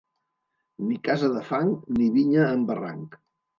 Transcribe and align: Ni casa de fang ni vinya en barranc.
Ni 0.85 0.97
casa 1.09 1.29
de 1.35 1.45
fang 1.51 1.71
ni 1.99 2.09
vinya 2.19 2.51
en 2.57 2.67
barranc. 2.73 3.23